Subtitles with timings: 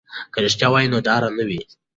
[0.33, 1.61] که رښتیا وي نو ډار نه وي.